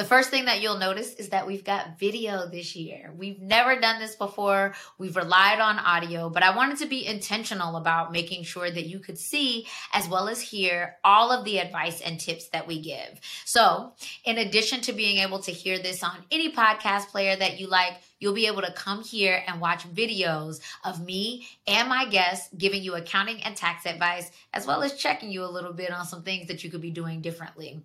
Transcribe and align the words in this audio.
the 0.00 0.06
first 0.06 0.30
thing 0.30 0.46
that 0.46 0.62
you'll 0.62 0.78
notice 0.78 1.12
is 1.16 1.28
that 1.28 1.46
we've 1.46 1.62
got 1.62 1.98
video 1.98 2.48
this 2.48 2.74
year. 2.74 3.12
We've 3.14 3.38
never 3.38 3.78
done 3.78 4.00
this 4.00 4.16
before. 4.16 4.72
We've 4.96 5.14
relied 5.14 5.60
on 5.60 5.78
audio, 5.78 6.30
but 6.30 6.42
I 6.42 6.56
wanted 6.56 6.78
to 6.78 6.86
be 6.86 7.06
intentional 7.06 7.76
about 7.76 8.10
making 8.10 8.44
sure 8.44 8.70
that 8.70 8.86
you 8.86 8.98
could 8.98 9.18
see 9.18 9.66
as 9.92 10.08
well 10.08 10.30
as 10.30 10.40
hear 10.40 10.96
all 11.04 11.30
of 11.30 11.44
the 11.44 11.58
advice 11.58 12.00
and 12.00 12.18
tips 12.18 12.48
that 12.48 12.66
we 12.66 12.80
give. 12.80 13.20
So, 13.44 13.92
in 14.24 14.38
addition 14.38 14.80
to 14.82 14.94
being 14.94 15.18
able 15.18 15.40
to 15.40 15.50
hear 15.50 15.78
this 15.78 16.02
on 16.02 16.24
any 16.30 16.50
podcast 16.50 17.08
player 17.08 17.36
that 17.36 17.60
you 17.60 17.66
like, 17.66 17.98
you'll 18.20 18.32
be 18.32 18.46
able 18.46 18.62
to 18.62 18.72
come 18.72 19.04
here 19.04 19.42
and 19.46 19.60
watch 19.60 19.86
videos 19.92 20.60
of 20.82 21.04
me 21.04 21.46
and 21.66 21.90
my 21.90 22.06
guests 22.06 22.48
giving 22.56 22.82
you 22.82 22.94
accounting 22.94 23.42
and 23.42 23.54
tax 23.54 23.84
advice, 23.84 24.30
as 24.54 24.66
well 24.66 24.82
as 24.82 24.96
checking 24.96 25.30
you 25.30 25.44
a 25.44 25.44
little 25.44 25.74
bit 25.74 25.90
on 25.90 26.06
some 26.06 26.22
things 26.22 26.48
that 26.48 26.64
you 26.64 26.70
could 26.70 26.80
be 26.80 26.90
doing 26.90 27.20
differently. 27.20 27.82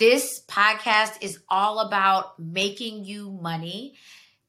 This 0.00 0.42
podcast 0.48 1.18
is 1.20 1.40
all 1.50 1.80
about 1.80 2.38
making 2.38 3.04
you 3.04 3.30
money, 3.30 3.96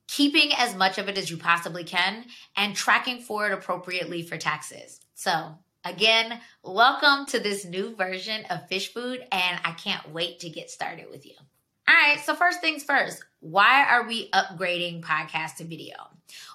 keeping 0.07 0.51
as 0.57 0.73
much 0.77 0.97
of 0.97 1.09
it 1.09 1.17
as 1.17 1.29
you 1.29 1.35
possibly 1.35 1.83
can, 1.83 2.23
and 2.55 2.73
tracking 2.73 3.19
for 3.19 3.47
it 3.47 3.51
appropriately 3.51 4.21
for 4.21 4.37
taxes. 4.37 5.01
So, 5.13 5.57
again, 5.83 6.39
welcome 6.63 7.25
to 7.25 7.39
this 7.41 7.65
new 7.65 7.93
version 7.97 8.45
of 8.45 8.69
Fish 8.69 8.93
Food, 8.93 9.27
and 9.29 9.59
I 9.65 9.73
can't 9.73 10.13
wait 10.13 10.39
to 10.39 10.49
get 10.49 10.71
started 10.71 11.07
with 11.11 11.25
you. 11.25 11.35
All 11.85 11.95
right, 11.95 12.21
so 12.21 12.33
first 12.33 12.61
things 12.61 12.85
first, 12.85 13.21
why 13.41 13.83
are 13.83 14.07
we 14.07 14.29
upgrading 14.31 15.01
podcast 15.01 15.57
to 15.57 15.65
video? 15.65 15.97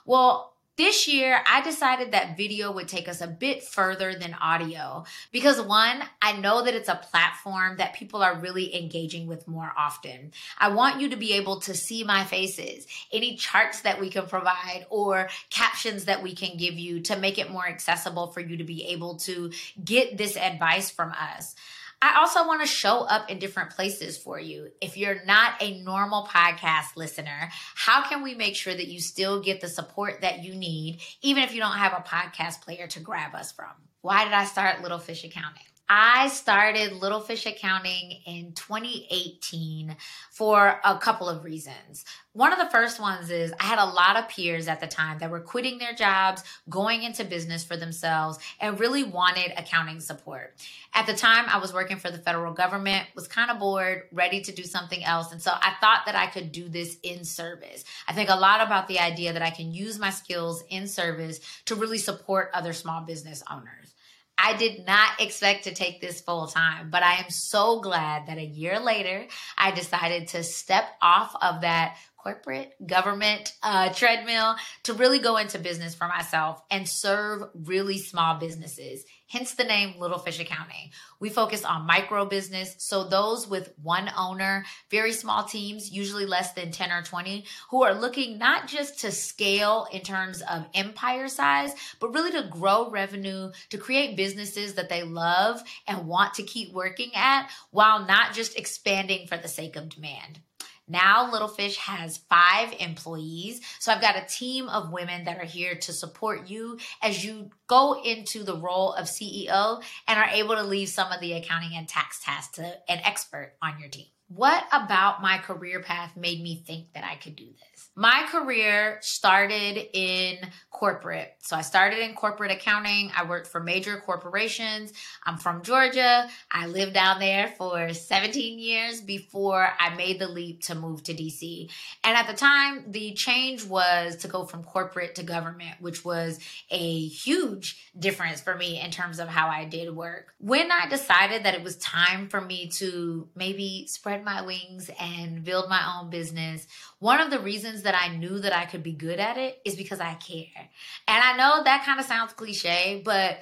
Well, 0.06 0.55
this 0.76 1.08
year, 1.08 1.42
I 1.50 1.62
decided 1.62 2.12
that 2.12 2.36
video 2.36 2.70
would 2.70 2.86
take 2.86 3.08
us 3.08 3.22
a 3.22 3.26
bit 3.26 3.62
further 3.62 4.14
than 4.14 4.34
audio 4.34 5.04
because 5.32 5.60
one, 5.60 6.02
I 6.20 6.34
know 6.34 6.62
that 6.62 6.74
it's 6.74 6.90
a 6.90 7.00
platform 7.10 7.78
that 7.78 7.94
people 7.94 8.22
are 8.22 8.38
really 8.38 8.76
engaging 8.76 9.26
with 9.26 9.48
more 9.48 9.72
often. 9.76 10.32
I 10.58 10.68
want 10.68 11.00
you 11.00 11.10
to 11.10 11.16
be 11.16 11.32
able 11.32 11.60
to 11.60 11.74
see 11.74 12.04
my 12.04 12.24
faces, 12.24 12.86
any 13.10 13.36
charts 13.36 13.80
that 13.82 14.00
we 14.00 14.10
can 14.10 14.26
provide 14.26 14.86
or 14.90 15.28
captions 15.48 16.04
that 16.04 16.22
we 16.22 16.34
can 16.34 16.58
give 16.58 16.74
you 16.74 17.00
to 17.00 17.16
make 17.16 17.38
it 17.38 17.50
more 17.50 17.66
accessible 17.66 18.26
for 18.28 18.40
you 18.40 18.58
to 18.58 18.64
be 18.64 18.84
able 18.88 19.16
to 19.16 19.52
get 19.82 20.18
this 20.18 20.36
advice 20.36 20.90
from 20.90 21.12
us. 21.12 21.54
I 22.02 22.18
also 22.18 22.46
want 22.46 22.60
to 22.60 22.66
show 22.66 23.00
up 23.00 23.30
in 23.30 23.38
different 23.38 23.70
places 23.70 24.18
for 24.18 24.38
you. 24.38 24.68
If 24.82 24.96
you're 24.96 25.24
not 25.24 25.54
a 25.60 25.82
normal 25.82 26.24
podcast 26.24 26.96
listener, 26.96 27.50
how 27.74 28.06
can 28.06 28.22
we 28.22 28.34
make 28.34 28.54
sure 28.54 28.74
that 28.74 28.88
you 28.88 29.00
still 29.00 29.40
get 29.40 29.60
the 29.60 29.68
support 29.68 30.20
that 30.20 30.44
you 30.44 30.54
need, 30.54 31.00
even 31.22 31.42
if 31.42 31.54
you 31.54 31.60
don't 31.60 31.78
have 31.78 31.92
a 31.92 32.06
podcast 32.06 32.60
player 32.60 32.86
to 32.88 33.00
grab 33.00 33.34
us 33.34 33.50
from? 33.52 33.72
Why 34.02 34.24
did 34.24 34.34
I 34.34 34.44
start 34.44 34.82
Little 34.82 34.98
Fish 34.98 35.24
Accounting? 35.24 35.64
I 35.88 36.26
started 36.28 36.94
Little 36.94 37.20
Fish 37.20 37.46
Accounting 37.46 38.18
in 38.26 38.52
2018 38.54 39.96
for 40.32 40.80
a 40.84 40.98
couple 40.98 41.28
of 41.28 41.44
reasons. 41.44 42.04
One 42.32 42.52
of 42.52 42.58
the 42.58 42.70
first 42.70 43.00
ones 43.00 43.30
is 43.30 43.52
I 43.60 43.64
had 43.64 43.78
a 43.78 43.84
lot 43.84 44.16
of 44.16 44.28
peers 44.28 44.66
at 44.66 44.80
the 44.80 44.88
time 44.88 45.20
that 45.20 45.30
were 45.30 45.40
quitting 45.40 45.78
their 45.78 45.94
jobs, 45.94 46.42
going 46.68 47.04
into 47.04 47.24
business 47.24 47.62
for 47.62 47.76
themselves, 47.76 48.40
and 48.60 48.80
really 48.80 49.04
wanted 49.04 49.52
accounting 49.56 50.00
support. 50.00 50.56
At 50.92 51.06
the 51.06 51.14
time, 51.14 51.44
I 51.48 51.58
was 51.58 51.72
working 51.72 51.98
for 51.98 52.10
the 52.10 52.18
federal 52.18 52.52
government, 52.52 53.06
was 53.14 53.28
kind 53.28 53.52
of 53.52 53.60
bored, 53.60 54.08
ready 54.10 54.40
to 54.40 54.52
do 54.52 54.64
something 54.64 55.04
else. 55.04 55.30
And 55.30 55.40
so 55.40 55.52
I 55.52 55.74
thought 55.80 56.02
that 56.06 56.16
I 56.16 56.26
could 56.26 56.50
do 56.50 56.68
this 56.68 56.96
in 57.04 57.24
service. 57.24 57.84
I 58.08 58.12
think 58.12 58.28
a 58.28 58.34
lot 58.34 58.60
about 58.60 58.88
the 58.88 58.98
idea 58.98 59.32
that 59.32 59.42
I 59.42 59.50
can 59.50 59.72
use 59.72 60.00
my 60.00 60.10
skills 60.10 60.64
in 60.68 60.88
service 60.88 61.38
to 61.66 61.76
really 61.76 61.98
support 61.98 62.50
other 62.52 62.72
small 62.72 63.02
business 63.02 63.44
owners. 63.48 63.95
I 64.38 64.56
did 64.56 64.86
not 64.86 65.20
expect 65.20 65.64
to 65.64 65.74
take 65.74 66.00
this 66.00 66.20
full 66.20 66.46
time, 66.46 66.90
but 66.90 67.02
I 67.02 67.14
am 67.14 67.30
so 67.30 67.80
glad 67.80 68.26
that 68.26 68.38
a 68.38 68.44
year 68.44 68.78
later, 68.78 69.26
I 69.56 69.70
decided 69.70 70.28
to 70.28 70.42
step 70.42 70.84
off 71.00 71.34
of 71.40 71.62
that 71.62 71.96
corporate 72.26 72.74
government 72.84 73.52
uh, 73.62 73.88
treadmill 73.92 74.56
to 74.82 74.94
really 74.94 75.20
go 75.20 75.36
into 75.36 75.58
business 75.58 75.94
for 75.94 76.08
myself 76.08 76.60
and 76.70 76.88
serve 76.88 77.44
really 77.54 77.98
small 77.98 78.38
businesses. 78.38 79.04
Hence 79.28 79.54
the 79.54 79.64
name 79.64 79.98
Little 79.98 80.20
Fish 80.20 80.38
Accounting. 80.38 80.90
We 81.18 81.30
focus 81.30 81.64
on 81.64 81.86
micro 81.86 82.26
business. 82.26 82.76
So 82.78 83.08
those 83.08 83.48
with 83.48 83.72
one 83.82 84.08
owner, 84.16 84.64
very 84.88 85.12
small 85.12 85.42
teams, 85.42 85.90
usually 85.90 86.26
less 86.26 86.52
than 86.52 86.70
10 86.70 86.92
or 86.92 87.02
20, 87.02 87.44
who 87.70 87.82
are 87.82 87.94
looking 87.94 88.38
not 88.38 88.68
just 88.68 89.00
to 89.00 89.10
scale 89.10 89.88
in 89.92 90.02
terms 90.02 90.42
of 90.42 90.66
empire 90.74 91.26
size, 91.26 91.74
but 91.98 92.14
really 92.14 92.30
to 92.40 92.48
grow 92.48 92.88
revenue, 92.88 93.50
to 93.70 93.78
create 93.78 94.16
businesses 94.16 94.74
that 94.74 94.88
they 94.88 95.02
love 95.02 95.60
and 95.88 96.06
want 96.06 96.34
to 96.34 96.44
keep 96.44 96.72
working 96.72 97.10
at 97.16 97.50
while 97.72 98.06
not 98.06 98.32
just 98.32 98.56
expanding 98.56 99.26
for 99.26 99.36
the 99.36 99.48
sake 99.48 99.74
of 99.74 99.88
demand. 99.88 100.40
Now, 100.88 101.30
Little 101.30 101.48
Fish 101.48 101.76
has 101.78 102.18
five 102.28 102.72
employees. 102.78 103.60
So 103.80 103.92
I've 103.92 104.00
got 104.00 104.16
a 104.16 104.26
team 104.26 104.68
of 104.68 104.92
women 104.92 105.24
that 105.24 105.38
are 105.38 105.44
here 105.44 105.74
to 105.74 105.92
support 105.92 106.48
you 106.48 106.78
as 107.02 107.24
you 107.24 107.50
go 107.66 108.00
into 108.02 108.44
the 108.44 108.56
role 108.56 108.92
of 108.92 109.06
CEO 109.06 109.82
and 110.06 110.18
are 110.18 110.28
able 110.28 110.54
to 110.54 110.62
leave 110.62 110.88
some 110.88 111.10
of 111.10 111.20
the 111.20 111.32
accounting 111.32 111.76
and 111.76 111.88
tax 111.88 112.22
tasks 112.22 112.56
to 112.56 112.62
an 112.88 113.00
expert 113.04 113.54
on 113.60 113.80
your 113.80 113.88
team. 113.88 114.06
What 114.28 114.64
about 114.72 115.22
my 115.22 115.38
career 115.38 115.80
path 115.80 116.16
made 116.16 116.42
me 116.42 116.62
think 116.66 116.92
that 116.94 117.04
I 117.04 117.14
could 117.14 117.36
do 117.36 117.46
this? 117.46 117.88
My 117.94 118.26
career 118.28 118.98
started 119.00 119.88
in 119.92 120.38
corporate. 120.70 121.32
So 121.38 121.56
I 121.56 121.62
started 121.62 122.00
in 122.00 122.14
corporate 122.14 122.50
accounting. 122.50 123.10
I 123.16 123.24
worked 123.24 123.46
for 123.46 123.60
major 123.60 123.96
corporations. 123.98 124.92
I'm 125.24 125.38
from 125.38 125.62
Georgia. 125.62 126.28
I 126.50 126.66
lived 126.66 126.92
down 126.92 127.20
there 127.20 127.54
for 127.56 127.94
17 127.94 128.58
years 128.58 129.00
before 129.00 129.68
I 129.78 129.94
made 129.94 130.18
the 130.18 130.28
leap 130.28 130.62
to 130.64 130.74
move 130.74 131.04
to 131.04 131.14
DC. 131.14 131.70
And 132.02 132.16
at 132.16 132.26
the 132.26 132.34
time, 132.34 132.84
the 132.90 133.14
change 133.14 133.64
was 133.64 134.16
to 134.16 134.28
go 134.28 134.44
from 134.44 134.64
corporate 134.64 135.14
to 135.14 135.22
government, 135.22 135.80
which 135.80 136.04
was 136.04 136.40
a 136.70 137.06
huge 137.06 137.92
difference 137.98 138.40
for 138.40 138.56
me 138.56 138.80
in 138.80 138.90
terms 138.90 139.20
of 139.20 139.28
how 139.28 139.48
I 139.48 139.64
did 139.64 139.94
work. 139.94 140.34
When 140.38 140.70
I 140.72 140.88
decided 140.88 141.44
that 141.44 141.54
it 141.54 141.62
was 141.62 141.76
time 141.76 142.28
for 142.28 142.40
me 142.40 142.68
to 142.74 143.28
maybe 143.34 143.86
spread 143.86 144.15
my 144.24 144.42
wings 144.42 144.90
and 145.00 145.44
build 145.44 145.68
my 145.68 145.98
own 145.98 146.10
business, 146.10 146.66
one 146.98 147.20
of 147.20 147.30
the 147.30 147.40
reasons 147.40 147.82
that 147.82 147.94
I 147.94 148.16
knew 148.16 148.38
that 148.40 148.56
I 148.56 148.64
could 148.64 148.82
be 148.82 148.92
good 148.92 149.18
at 149.18 149.36
it 149.36 149.60
is 149.64 149.76
because 149.76 150.00
I 150.00 150.14
care. 150.14 150.68
And 151.08 151.24
I 151.24 151.36
know 151.36 151.64
that 151.64 151.84
kind 151.84 152.00
of 152.00 152.06
sounds 152.06 152.32
cliche, 152.32 153.02
but 153.04 153.38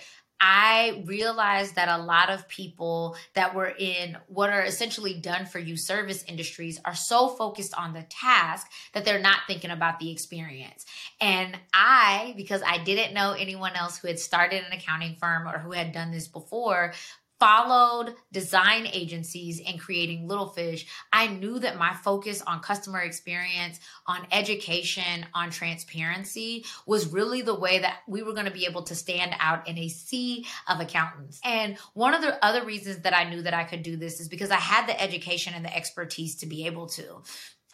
I 0.47 1.03
realized 1.07 1.77
that 1.77 1.89
a 1.89 2.03
lot 2.03 2.29
of 2.29 2.49
people 2.49 3.17
that 3.35 3.55
were 3.55 3.73
in 3.79 4.19
what 4.27 4.51
are 4.51 4.63
essentially 4.63 5.15
done 5.15 5.47
for 5.47 5.59
you 5.59 5.77
service 5.77 6.23
industries 6.25 6.79
are 6.85 6.95
so 6.95 7.29
focused 7.29 7.73
on 7.75 7.95
the 7.95 8.03
task 8.03 8.67
that 8.93 9.07
they're 9.07 9.21
not 9.21 9.39
thinking 9.47 9.71
about 9.71 10.01
the 10.01 10.11
experience. 10.11 10.85
And 11.21 11.59
I, 11.73 12.35
because 12.37 12.63
I 12.67 12.83
didn't 12.85 13.15
know 13.15 13.33
anyone 13.33 13.75
else 13.75 13.97
who 13.97 14.09
had 14.09 14.19
started 14.19 14.65
an 14.65 14.73
accounting 14.73 15.17
firm 15.17 15.49
or 15.49 15.59
who 15.59 15.73
had 15.73 15.93
done 15.93 16.11
this 16.11 16.29
before, 16.29 16.93
followed 17.45 18.15
design 18.33 18.89
agencies 18.91 19.61
in 19.61 19.77
creating 19.77 20.27
Little 20.27 20.47
Fish, 20.47 20.87
I 21.13 21.27
knew 21.27 21.59
that 21.59 21.77
my 21.77 21.93
focus 21.93 22.41
on 22.41 22.61
customer 22.61 23.01
experience, 23.01 23.81
on 24.07 24.27
education, 24.33 25.27
on 25.35 25.51
transparency 25.51 26.65
was 26.87 27.13
really 27.13 27.43
the 27.43 27.55
way 27.55 27.81
that 27.81 27.99
we 28.09 28.23
were 28.23 28.33
going 28.33 28.47
to 28.47 28.51
be 28.51 28.65
able 28.65 28.83
to 28.85 28.95
stand 28.95 29.35
out 29.41 29.69
in 29.69 29.77
a 29.77 29.89
sea 29.89 30.47
of 30.69 30.81
accountants. 30.81 31.39
And 31.45 31.77
one 31.93 32.15
of 32.15 32.23
the 32.23 32.43
other 32.43 32.65
reasons 32.65 33.01
that 33.01 33.15
I 33.15 33.29
knew 33.29 33.43
that 33.43 33.53
I 33.53 33.65
could 33.65 33.83
do 33.83 33.99
this 33.99 34.21
is 34.21 34.29
because 34.29 34.51
I 34.51 34.57
had 34.57 34.87
the 34.87 34.99
education 34.99 35.53
and 35.55 35.67
the 35.67 35.77
expertise 35.77 36.37
to 36.37 36.47
be 36.47 36.65
able 36.65 36.87
to. 36.87 37.25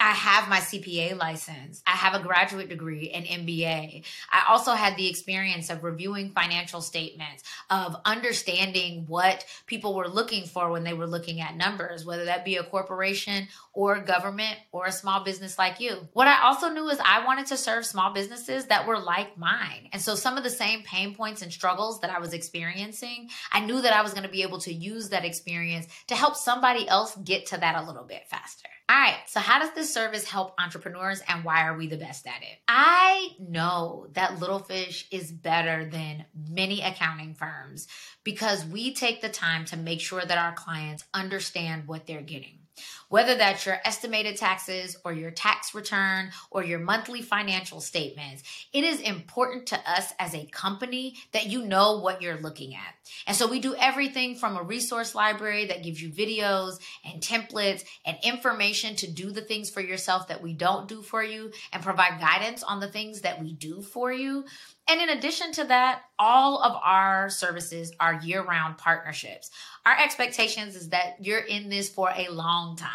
I 0.00 0.12
have 0.12 0.48
my 0.48 0.60
CPA 0.60 1.18
license. 1.18 1.82
I 1.86 1.90
have 1.90 2.14
a 2.14 2.22
graduate 2.22 2.70
degree 2.70 3.04
in 3.04 3.24
MBA. 3.24 4.02
I 4.32 4.44
also 4.48 4.72
had 4.72 4.96
the 4.96 5.06
experience 5.06 5.68
of 5.68 5.84
reviewing 5.84 6.30
financial 6.30 6.80
statements, 6.80 7.44
of 7.68 7.96
understanding 8.06 9.04
what 9.08 9.44
people 9.66 9.94
were 9.94 10.08
looking 10.08 10.46
for 10.46 10.70
when 10.70 10.84
they 10.84 10.94
were 10.94 11.06
looking 11.06 11.42
at 11.42 11.54
numbers, 11.54 12.06
whether 12.06 12.24
that 12.24 12.46
be 12.46 12.56
a 12.56 12.62
corporation 12.62 13.48
or 13.74 14.00
government 14.00 14.56
or 14.72 14.86
a 14.86 14.92
small 14.92 15.22
business 15.22 15.58
like 15.58 15.80
you. 15.80 16.08
What 16.14 16.28
I 16.28 16.44
also 16.44 16.70
knew 16.70 16.88
is 16.88 16.98
I 17.04 17.26
wanted 17.26 17.46
to 17.46 17.58
serve 17.58 17.84
small 17.84 18.14
businesses 18.14 18.66
that 18.66 18.86
were 18.86 18.98
like 18.98 19.36
mine. 19.36 19.90
And 19.92 20.00
so 20.00 20.14
some 20.14 20.38
of 20.38 20.44
the 20.44 20.50
same 20.50 20.82
pain 20.82 21.14
points 21.14 21.42
and 21.42 21.52
struggles 21.52 22.00
that 22.00 22.10
I 22.10 22.20
was 22.20 22.32
experiencing, 22.32 23.28
I 23.52 23.60
knew 23.60 23.82
that 23.82 23.92
I 23.92 24.00
was 24.00 24.14
going 24.14 24.24
to 24.24 24.32
be 24.32 24.42
able 24.42 24.60
to 24.60 24.72
use 24.72 25.10
that 25.10 25.26
experience 25.26 25.88
to 26.06 26.14
help 26.14 26.36
somebody 26.36 26.88
else 26.88 27.14
get 27.16 27.46
to 27.46 27.58
that 27.58 27.76
a 27.76 27.86
little 27.86 28.04
bit 28.04 28.26
faster. 28.28 28.70
All 28.90 28.96
right, 28.96 29.20
so 29.28 29.38
how 29.38 29.60
does 29.60 29.70
this 29.70 29.94
service 29.94 30.24
help 30.24 30.52
entrepreneurs 30.58 31.22
and 31.28 31.44
why 31.44 31.62
are 31.62 31.76
we 31.76 31.86
the 31.86 31.96
best 31.96 32.26
at 32.26 32.42
it? 32.42 32.58
I 32.66 33.36
know 33.38 34.08
that 34.14 34.40
Little 34.40 34.58
Fish 34.58 35.06
is 35.12 35.30
better 35.30 35.88
than 35.88 36.24
many 36.34 36.82
accounting 36.82 37.34
firms 37.34 37.86
because 38.24 38.64
we 38.64 38.92
take 38.92 39.20
the 39.20 39.28
time 39.28 39.64
to 39.66 39.76
make 39.76 40.00
sure 40.00 40.24
that 40.24 40.38
our 40.38 40.54
clients 40.54 41.04
understand 41.14 41.86
what 41.86 42.08
they're 42.08 42.20
getting. 42.20 42.59
Whether 43.08 43.34
that's 43.34 43.66
your 43.66 43.78
estimated 43.84 44.36
taxes 44.36 44.96
or 45.04 45.12
your 45.12 45.30
tax 45.30 45.74
return 45.74 46.30
or 46.50 46.64
your 46.64 46.78
monthly 46.78 47.22
financial 47.22 47.80
statements, 47.80 48.42
it 48.72 48.84
is 48.84 49.00
important 49.00 49.66
to 49.68 49.90
us 49.90 50.12
as 50.18 50.34
a 50.34 50.46
company 50.46 51.16
that 51.32 51.46
you 51.46 51.64
know 51.64 51.98
what 51.98 52.22
you're 52.22 52.40
looking 52.40 52.74
at. 52.74 52.94
And 53.26 53.36
so 53.36 53.48
we 53.48 53.60
do 53.60 53.74
everything 53.74 54.36
from 54.36 54.56
a 54.56 54.62
resource 54.62 55.14
library 55.14 55.66
that 55.66 55.82
gives 55.82 56.00
you 56.00 56.10
videos 56.10 56.80
and 57.04 57.20
templates 57.20 57.84
and 58.04 58.16
information 58.22 58.94
to 58.96 59.10
do 59.10 59.30
the 59.30 59.40
things 59.40 59.70
for 59.70 59.80
yourself 59.80 60.28
that 60.28 60.42
we 60.42 60.54
don't 60.54 60.88
do 60.88 61.02
for 61.02 61.22
you 61.22 61.52
and 61.72 61.82
provide 61.82 62.20
guidance 62.20 62.62
on 62.62 62.80
the 62.80 62.88
things 62.88 63.22
that 63.22 63.40
we 63.40 63.52
do 63.52 63.82
for 63.82 64.12
you. 64.12 64.44
And 64.90 65.00
in 65.00 65.08
addition 65.10 65.52
to 65.52 65.64
that, 65.66 66.02
all 66.18 66.60
of 66.60 66.76
our 66.82 67.30
services 67.30 67.92
are 68.00 68.20
year 68.24 68.42
round 68.42 68.76
partnerships. 68.76 69.48
Our 69.86 69.96
expectations 69.96 70.74
is 70.74 70.88
that 70.88 71.24
you're 71.24 71.38
in 71.38 71.68
this 71.68 71.88
for 71.88 72.10
a 72.10 72.28
long 72.28 72.74
time, 72.74 72.90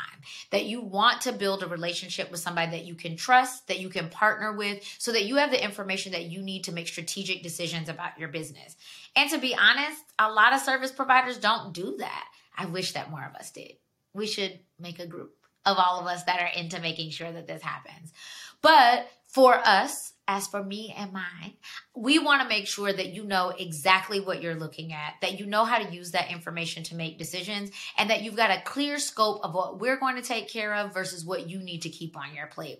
that 0.51 0.65
you 0.65 0.81
want 0.81 1.21
to 1.21 1.31
build 1.31 1.63
a 1.63 1.67
relationship 1.67 2.29
with 2.29 2.41
somebody 2.41 2.71
that 2.71 2.83
you 2.83 2.95
can 2.95 3.15
trust, 3.15 3.69
that 3.69 3.79
you 3.79 3.87
can 3.87 4.09
partner 4.09 4.51
with, 4.51 4.83
so 4.97 5.13
that 5.13 5.23
you 5.23 5.37
have 5.37 5.51
the 5.51 5.63
information 5.63 6.11
that 6.11 6.25
you 6.25 6.41
need 6.41 6.65
to 6.65 6.73
make 6.73 6.89
strategic 6.89 7.41
decisions 7.41 7.87
about 7.87 8.19
your 8.19 8.27
business. 8.27 8.75
And 9.15 9.29
to 9.29 9.37
be 9.37 9.55
honest, 9.55 10.03
a 10.19 10.29
lot 10.29 10.51
of 10.51 10.59
service 10.59 10.91
providers 10.91 11.37
don't 11.37 11.73
do 11.73 11.95
that. 11.99 12.25
I 12.57 12.65
wish 12.65 12.91
that 12.91 13.09
more 13.09 13.23
of 13.23 13.35
us 13.35 13.51
did. 13.51 13.71
We 14.13 14.27
should 14.27 14.59
make 14.77 14.99
a 14.99 15.07
group 15.07 15.33
of 15.65 15.77
all 15.77 16.01
of 16.01 16.07
us 16.07 16.23
that 16.23 16.41
are 16.41 16.59
into 16.61 16.81
making 16.81 17.11
sure 17.11 17.31
that 17.31 17.47
this 17.47 17.61
happens. 17.61 18.11
But 18.61 19.07
for 19.29 19.55
us, 19.55 20.11
as 20.27 20.47
for 20.47 20.63
me 20.63 20.93
and 20.97 21.13
mine, 21.13 21.53
we 21.95 22.19
want 22.19 22.41
to 22.41 22.47
make 22.47 22.67
sure 22.67 22.91
that 22.91 23.13
you 23.13 23.23
know 23.23 23.49
exactly 23.49 24.19
what 24.19 24.41
you're 24.41 24.55
looking 24.55 24.91
at, 24.91 25.15
that 25.21 25.39
you 25.39 25.45
know 25.45 25.65
how 25.65 25.77
to 25.77 25.93
use 25.93 26.11
that 26.11 26.31
information 26.31 26.83
to 26.83 26.95
make 26.95 27.17
decisions, 27.17 27.71
and 27.97 28.09
that 28.09 28.23
you've 28.23 28.35
got 28.35 28.49
a 28.49 28.61
clear 28.61 28.97
scope 28.97 29.41
of 29.43 29.53
what 29.53 29.79
we're 29.79 29.97
going 29.97 30.15
to 30.15 30.21
take 30.21 30.49
care 30.49 30.73
of 30.75 30.93
versus 30.93 31.23
what 31.23 31.49
you 31.49 31.59
need 31.59 31.83
to 31.83 31.89
keep 31.89 32.17
on 32.17 32.33
your 32.33 32.47
plate. 32.47 32.79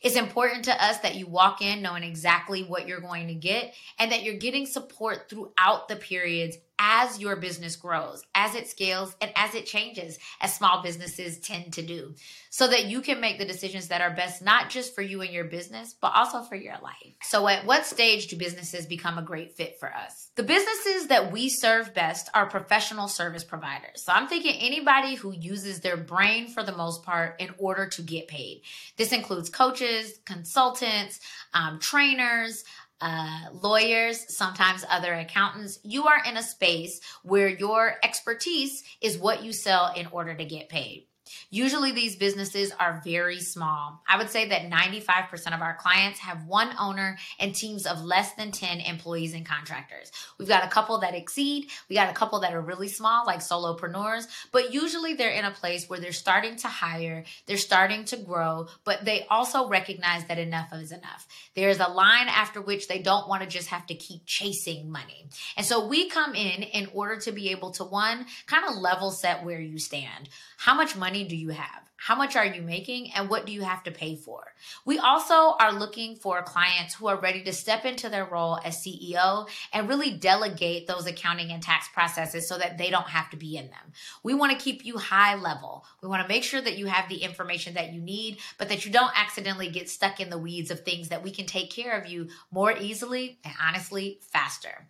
It's 0.00 0.16
important 0.16 0.66
to 0.66 0.84
us 0.84 0.98
that 0.98 1.16
you 1.16 1.26
walk 1.26 1.62
in 1.62 1.82
knowing 1.82 2.04
exactly 2.04 2.62
what 2.62 2.86
you're 2.86 3.00
going 3.00 3.28
to 3.28 3.34
get 3.34 3.74
and 3.98 4.12
that 4.12 4.22
you're 4.22 4.34
getting 4.36 4.66
support 4.66 5.28
throughout 5.28 5.88
the 5.88 5.96
periods 5.96 6.56
as 6.78 7.20
your 7.20 7.36
business 7.36 7.76
grows, 7.76 8.22
as 8.34 8.54
it 8.54 8.68
scales, 8.68 9.14
and 9.20 9.30
as 9.36 9.54
it 9.54 9.66
changes, 9.66 10.18
as 10.40 10.54
small 10.54 10.82
businesses 10.82 11.38
tend 11.38 11.72
to 11.72 11.82
do, 11.82 12.14
so 12.50 12.68
that 12.68 12.86
you 12.86 13.00
can 13.00 13.20
make 13.20 13.38
the 13.38 13.44
decisions 13.44 13.88
that 13.88 14.00
are 14.00 14.10
best, 14.10 14.42
not 14.42 14.70
just 14.70 14.94
for 14.94 15.02
you 15.02 15.20
and 15.20 15.32
your 15.32 15.44
business, 15.44 15.94
but 16.00 16.12
also 16.14 16.42
for 16.42 16.56
your 16.56 16.76
life. 16.82 17.14
So, 17.22 17.46
at 17.48 17.64
what 17.64 17.86
stage 17.86 18.26
do 18.28 18.36
businesses 18.36 18.86
become 18.86 19.18
a 19.18 19.22
great 19.22 19.56
fit 19.56 19.78
for 19.78 19.92
us? 19.92 20.30
The 20.34 20.42
businesses 20.42 21.08
that 21.08 21.32
we 21.32 21.48
serve 21.48 21.94
best 21.94 22.28
are 22.34 22.46
professional 22.46 23.08
service 23.08 23.44
providers. 23.44 24.04
So, 24.04 24.12
I'm 24.12 24.28
thinking 24.28 24.56
anybody 24.60 25.14
who 25.14 25.32
uses 25.32 25.80
their 25.80 25.96
brain 25.96 26.48
for 26.48 26.62
the 26.62 26.76
most 26.76 27.02
part 27.02 27.40
in 27.40 27.50
order 27.58 27.86
to 27.86 28.02
get 28.02 28.28
paid. 28.28 28.62
This 28.96 29.12
includes 29.12 29.48
coaches, 29.48 30.18
consultants, 30.24 31.20
um, 31.52 31.78
trainers, 31.78 32.64
uh, 33.00 33.40
lawyers, 33.52 34.34
sometimes 34.34 34.84
other 34.88 35.14
accountants, 35.14 35.78
you 35.82 36.06
are 36.06 36.22
in 36.24 36.36
a 36.36 36.42
space 36.42 37.00
where 37.22 37.48
your 37.48 37.96
expertise 38.02 38.82
is 39.00 39.18
what 39.18 39.42
you 39.42 39.52
sell 39.52 39.92
in 39.94 40.06
order 40.06 40.34
to 40.34 40.44
get 40.44 40.68
paid. 40.68 41.06
Usually 41.50 41.92
these 41.92 42.16
businesses 42.16 42.72
are 42.78 43.00
very 43.04 43.40
small. 43.40 44.02
I 44.08 44.18
would 44.18 44.30
say 44.30 44.48
that 44.48 44.70
95% 44.70 45.54
of 45.54 45.62
our 45.62 45.74
clients 45.74 46.18
have 46.20 46.46
one 46.46 46.70
owner 46.78 47.18
and 47.38 47.54
teams 47.54 47.86
of 47.86 48.02
less 48.02 48.32
than 48.34 48.50
10 48.50 48.80
employees 48.80 49.34
and 49.34 49.46
contractors. 49.46 50.10
We've 50.38 50.48
got 50.48 50.64
a 50.64 50.68
couple 50.68 50.98
that 51.00 51.14
exceed, 51.14 51.70
we 51.88 51.96
got 51.96 52.10
a 52.10 52.14
couple 52.14 52.40
that 52.40 52.54
are 52.54 52.60
really 52.60 52.88
small, 52.88 53.24
like 53.26 53.40
solopreneurs, 53.40 54.26
but 54.52 54.72
usually 54.72 55.14
they're 55.14 55.30
in 55.30 55.44
a 55.44 55.50
place 55.50 55.88
where 55.88 56.00
they're 56.00 56.12
starting 56.12 56.56
to 56.56 56.68
hire, 56.68 57.24
they're 57.46 57.56
starting 57.56 58.04
to 58.06 58.16
grow, 58.16 58.66
but 58.84 59.04
they 59.04 59.26
also 59.30 59.68
recognize 59.68 60.24
that 60.26 60.38
enough 60.38 60.72
is 60.72 60.92
enough. 60.92 61.26
There's 61.54 61.80
a 61.80 61.88
line 61.88 62.28
after 62.28 62.60
which 62.60 62.88
they 62.88 63.00
don't 63.00 63.28
want 63.28 63.42
to 63.42 63.48
just 63.48 63.68
have 63.68 63.86
to 63.86 63.94
keep 63.94 64.26
chasing 64.26 64.90
money. 64.90 65.28
And 65.56 65.66
so 65.66 65.86
we 65.86 66.08
come 66.08 66.34
in 66.34 66.62
in 66.62 66.88
order 66.92 67.20
to 67.20 67.32
be 67.32 67.50
able 67.50 67.70
to 67.72 67.84
one, 67.84 68.26
kind 68.46 68.64
of 68.68 68.76
level 68.76 69.10
set 69.10 69.44
where 69.44 69.60
you 69.60 69.78
stand. 69.78 70.28
How 70.58 70.74
much 70.74 70.96
do 71.28 71.36
you 71.36 71.50
have? 71.50 71.84
How 71.96 72.16
much 72.16 72.36
are 72.36 72.44
you 72.44 72.60
making 72.60 73.12
and 73.12 73.30
what 73.30 73.46
do 73.46 73.52
you 73.52 73.62
have 73.62 73.82
to 73.84 73.90
pay 73.90 74.14
for? 74.14 74.52
We 74.84 74.98
also 74.98 75.56
are 75.58 75.72
looking 75.72 76.16
for 76.16 76.42
clients 76.42 76.92
who 76.92 77.06
are 77.06 77.18
ready 77.18 77.42
to 77.44 77.52
step 77.54 77.86
into 77.86 78.10
their 78.10 78.26
role 78.26 78.58
as 78.62 78.76
CEO 78.76 79.48
and 79.72 79.88
really 79.88 80.10
delegate 80.10 80.86
those 80.86 81.06
accounting 81.06 81.50
and 81.50 81.62
tax 81.62 81.88
processes 81.94 82.46
so 82.46 82.58
that 82.58 82.76
they 82.76 82.90
don't 82.90 83.08
have 83.08 83.30
to 83.30 83.38
be 83.38 83.56
in 83.56 83.70
them. 83.70 83.92
We 84.22 84.34
want 84.34 84.52
to 84.52 84.62
keep 84.62 84.84
you 84.84 84.98
high 84.98 85.36
level. 85.36 85.86
We 86.02 86.08
want 86.08 86.20
to 86.20 86.28
make 86.28 86.44
sure 86.44 86.60
that 86.60 86.76
you 86.76 86.86
have 86.86 87.08
the 87.08 87.22
information 87.22 87.72
that 87.72 87.94
you 87.94 88.02
need, 88.02 88.36
but 88.58 88.68
that 88.68 88.84
you 88.84 88.92
don't 88.92 89.18
accidentally 89.18 89.70
get 89.70 89.88
stuck 89.88 90.20
in 90.20 90.28
the 90.28 90.36
weeds 90.36 90.70
of 90.70 90.80
things 90.80 91.08
that 91.08 91.22
we 91.22 91.30
can 91.30 91.46
take 91.46 91.70
care 91.70 91.98
of 91.98 92.06
you 92.06 92.28
more 92.50 92.72
easily 92.76 93.38
and 93.44 93.54
honestly 93.66 94.18
faster. 94.20 94.88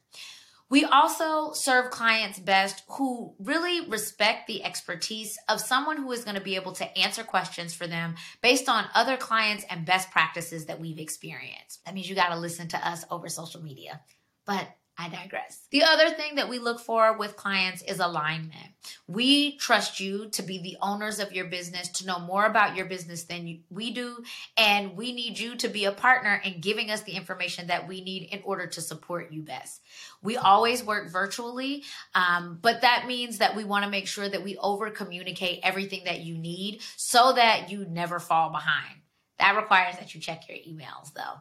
We 0.70 0.84
also 0.84 1.52
serve 1.52 1.90
clients 1.90 2.38
best 2.38 2.82
who 2.88 3.34
really 3.38 3.88
respect 3.88 4.46
the 4.46 4.64
expertise 4.64 5.38
of 5.48 5.60
someone 5.60 5.98
who 5.98 6.10
is 6.12 6.24
going 6.24 6.36
to 6.36 6.42
be 6.42 6.56
able 6.56 6.72
to 6.72 6.98
answer 6.98 7.22
questions 7.22 7.74
for 7.74 7.86
them 7.86 8.14
based 8.42 8.68
on 8.68 8.86
other 8.94 9.16
clients 9.16 9.64
and 9.68 9.84
best 9.84 10.10
practices 10.10 10.66
that 10.66 10.80
we've 10.80 10.98
experienced. 10.98 11.84
That 11.84 11.94
means 11.94 12.08
you 12.08 12.14
got 12.14 12.30
to 12.30 12.38
listen 12.38 12.68
to 12.68 12.88
us 12.88 13.04
over 13.10 13.28
social 13.28 13.62
media. 13.62 14.00
But 14.46 14.68
I 14.96 15.08
digress. 15.08 15.66
The 15.70 15.82
other 15.82 16.10
thing 16.10 16.36
that 16.36 16.48
we 16.48 16.60
look 16.60 16.78
for 16.78 17.16
with 17.18 17.34
clients 17.34 17.82
is 17.82 17.98
alignment. 17.98 18.68
We 19.08 19.56
trust 19.56 19.98
you 19.98 20.28
to 20.30 20.42
be 20.42 20.58
the 20.58 20.76
owners 20.80 21.18
of 21.18 21.32
your 21.32 21.46
business, 21.46 21.88
to 21.88 22.06
know 22.06 22.20
more 22.20 22.46
about 22.46 22.76
your 22.76 22.86
business 22.86 23.24
than 23.24 23.48
you, 23.48 23.60
we 23.70 23.90
do. 23.90 24.22
And 24.56 24.96
we 24.96 25.12
need 25.12 25.36
you 25.38 25.56
to 25.56 25.68
be 25.68 25.84
a 25.86 25.92
partner 25.92 26.40
in 26.44 26.60
giving 26.60 26.92
us 26.92 27.02
the 27.02 27.12
information 27.12 27.66
that 27.66 27.88
we 27.88 28.02
need 28.02 28.28
in 28.30 28.40
order 28.44 28.68
to 28.68 28.80
support 28.80 29.32
you 29.32 29.42
best. 29.42 29.80
We 30.22 30.36
always 30.36 30.84
work 30.84 31.10
virtually, 31.10 31.82
um, 32.14 32.60
but 32.62 32.82
that 32.82 33.06
means 33.08 33.38
that 33.38 33.56
we 33.56 33.64
want 33.64 33.84
to 33.84 33.90
make 33.90 34.06
sure 34.06 34.28
that 34.28 34.44
we 34.44 34.56
over 34.58 34.90
communicate 34.90 35.58
everything 35.64 36.04
that 36.04 36.20
you 36.20 36.38
need 36.38 36.82
so 36.96 37.32
that 37.32 37.68
you 37.68 37.84
never 37.84 38.20
fall 38.20 38.50
behind. 38.50 39.00
That 39.40 39.56
requires 39.56 39.96
that 39.96 40.14
you 40.14 40.20
check 40.20 40.48
your 40.48 40.58
emails 40.58 41.12
though 41.14 41.40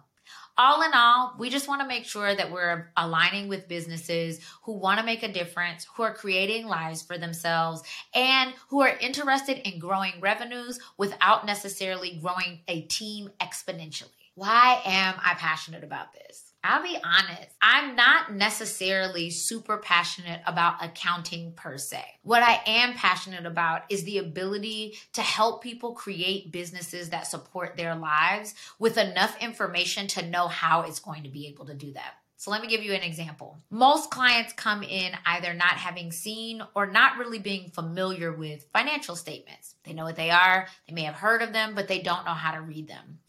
all 0.58 0.84
in 0.84 0.92
all, 0.94 1.34
we 1.40 1.50
just 1.50 1.68
want 1.68 1.82
to 1.82 1.88
make 1.88 2.06
sure 2.06 2.36
that 2.36 2.52
we're 2.52 2.92
aligning 2.96 3.48
with 3.48 3.68
businesses 3.68 4.40
who 4.64 4.74
want 4.74 5.00
to 5.00 5.06
make 5.06 5.24
a 5.24 5.32
difference, 5.32 5.88
who 5.96 6.04
are 6.04 6.14
creating 6.14 6.68
lives 6.68 7.02
for 7.02 7.18
themselves, 7.18 7.84
and 8.14 8.54
who 8.70 8.82
are 8.82 8.96
interested 8.98 9.68
in 9.68 9.80
growing 9.80 10.14
revenues 10.22 10.80
without 10.98 11.46
necessarily 11.46 12.20
growing 12.22 12.60
a 12.68 12.82
team 12.82 13.30
exponentially. 13.40 14.10
Why 14.36 14.82
am 14.86 15.16
I 15.24 15.34
passionate 15.36 15.84
about 15.84 16.14
this? 16.14 16.53
I'll 16.66 16.82
be 16.82 16.98
honest, 17.04 17.50
I'm 17.62 17.98
not 17.98 18.34
necessarily 18.34 19.30
super 19.30 19.78
passionate 19.78 20.40
about 20.48 20.82
accounting 20.82 21.52
per 21.58 21.78
se. 21.78 22.02
What 22.22 22.42
I 22.42 22.62
am 22.66 22.94
passionate 22.94 23.46
about 23.46 23.82
is 23.90 24.06
the 24.06 24.20
ability 24.20 24.98
to 25.12 25.22
help 25.22 25.62
people 25.62 25.92
create 25.92 26.54
businesses 26.54 27.10
that 27.10 27.28
support 27.28 27.76
their 27.76 27.96
lives 27.96 28.56
with 28.80 28.98
enough 28.98 29.36
information 29.42 30.08
to 30.08 30.26
know 30.26 30.48
how 30.48 30.84
it's 30.84 31.00
going 31.00 31.24
to 31.24 31.30
be 31.30 31.48
able 31.48 31.66
to 31.66 31.74
do 31.74 31.92
that. 31.94 32.14
So 32.38 32.52
let 32.52 32.62
me 32.62 32.68
give 32.68 32.84
you 32.84 32.94
an 32.94 33.04
example. 33.04 33.58
Most 33.70 34.10
clients 34.10 34.54
come 34.54 34.84
in 34.84 35.14
either 35.26 35.54
not 35.54 35.78
having 35.78 36.12
seen 36.12 36.62
or 36.76 36.86
not 36.86 37.18
really 37.18 37.40
being 37.40 37.70
familiar 37.72 38.32
with 38.34 38.68
financial 38.74 39.16
statements. 39.16 39.76
They 39.84 39.94
know 39.94 40.04
what 40.04 40.16
they 40.16 40.30
are, 40.30 40.68
they 40.88 40.94
may 40.94 41.04
have 41.04 41.16
heard 41.16 41.42
of 41.42 41.54
them, 41.54 41.74
but 41.76 41.88
they 41.88 42.02
don't 42.02 42.26
know 42.26 42.34
how 42.34 42.52
to 42.52 42.62
read 42.62 42.88
them. 42.88 43.20